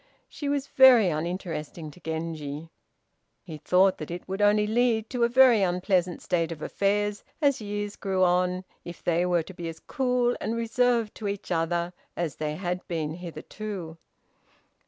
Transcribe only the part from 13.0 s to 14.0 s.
hitherto.